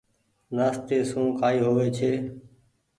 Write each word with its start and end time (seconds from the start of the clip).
نآستي 0.55 0.97
سون 1.09 1.25
ڪآئي 1.39 1.57
هووي 1.65 1.87
ڇي۔ 1.97 2.11